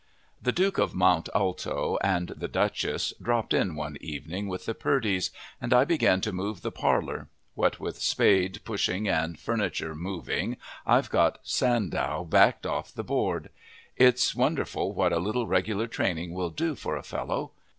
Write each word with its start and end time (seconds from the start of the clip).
The 0.41 0.51
Duke 0.51 0.79
of 0.79 0.95
Mont 0.95 1.29
Alto, 1.35 1.99
and 2.03 2.29
the 2.29 2.47
Duchess, 2.47 3.13
dropped 3.21 3.53
in 3.53 3.75
one 3.75 3.97
evening 4.01 4.47
with 4.47 4.65
the 4.65 4.73
Purdys, 4.73 5.29
and 5.61 5.75
I 5.75 5.85
began 5.85 6.21
to 6.21 6.31
move 6.31 6.63
the 6.63 6.71
parlor. 6.71 7.27
What 7.53 7.79
with 7.79 7.99
spade 8.01 8.61
pushing 8.65 9.07
and 9.07 9.37
furniture 9.39 9.93
moving, 9.93 10.57
I've 10.87 11.11
got 11.11 11.37
Sandow 11.43 12.23
backed 12.27 12.65
off 12.65 12.91
the 12.91 13.03
board. 13.03 13.51
It's 13.95 14.33
wonderful 14.33 14.91
what 14.95 15.13
a 15.13 15.19
little 15.19 15.45
regular 15.45 15.85
training 15.85 16.33
will 16.33 16.49
do 16.49 16.73
for 16.73 16.97
a 16.97 17.03
fellow! 17.03 17.51